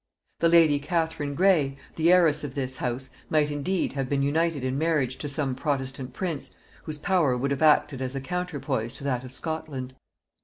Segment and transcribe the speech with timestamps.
[0.39, 4.75] The lady Catherine Grey, the heiress of this house, might indeed have been united in
[4.75, 6.49] marriage to some protestant prince,
[6.85, 9.93] whose power would have acted as a counterpoise to that of Scotland.